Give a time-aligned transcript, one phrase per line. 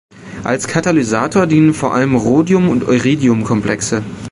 [0.43, 4.01] Als Katalysator dienen vor allem Rhodium- und Iridium-Komplexe.